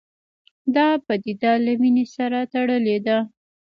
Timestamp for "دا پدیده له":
0.75-1.71